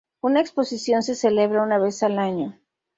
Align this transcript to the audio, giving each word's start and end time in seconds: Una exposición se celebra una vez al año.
Una 0.19 0.41
exposición 0.41 1.03
se 1.03 1.13
celebra 1.13 1.61
una 1.61 1.77
vez 1.77 2.01
al 2.01 2.17
año. 2.17 2.59